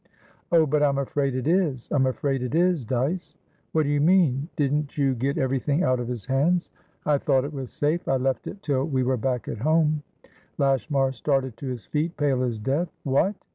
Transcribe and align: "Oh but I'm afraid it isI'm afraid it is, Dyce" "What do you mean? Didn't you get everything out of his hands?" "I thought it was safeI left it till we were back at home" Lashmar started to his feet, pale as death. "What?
"Oh 0.51 0.65
but 0.65 0.81
I'm 0.81 0.97
afraid 0.97 1.35
it 1.35 1.45
isI'm 1.45 2.07
afraid 2.09 2.41
it 2.41 2.55
is, 2.55 2.83
Dyce" 2.83 3.35
"What 3.71 3.83
do 3.83 3.89
you 3.89 4.01
mean? 4.01 4.49
Didn't 4.55 4.97
you 4.97 5.13
get 5.13 5.37
everything 5.37 5.83
out 5.83 5.99
of 5.99 6.07
his 6.07 6.25
hands?" 6.25 6.71
"I 7.05 7.19
thought 7.19 7.45
it 7.45 7.53
was 7.53 7.69
safeI 7.69 8.19
left 8.19 8.47
it 8.47 8.63
till 8.63 8.85
we 8.85 9.03
were 9.03 9.15
back 9.17 9.47
at 9.47 9.59
home" 9.59 10.01
Lashmar 10.57 11.11
started 11.11 11.55
to 11.57 11.67
his 11.67 11.85
feet, 11.85 12.17
pale 12.17 12.41
as 12.41 12.57
death. 12.57 12.89
"What? 13.03 13.35